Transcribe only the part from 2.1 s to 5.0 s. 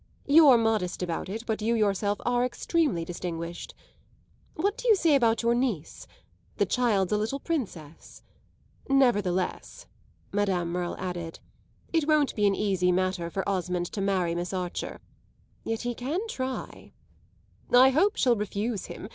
are extremely distinguished. What do you